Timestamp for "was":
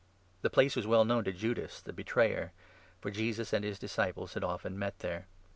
0.75-0.87